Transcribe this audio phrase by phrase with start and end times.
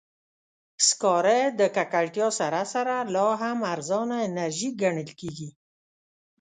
[0.87, 5.49] سکاره د ککړتیا سره سره، لا هم ارزانه انرژي ګڼل کېږي.